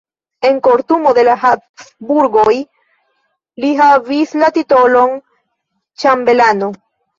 [0.47, 2.55] En kortumo de la Habsburgoj
[3.67, 5.17] li havis la titolon
[6.05, 6.75] ĉambelano.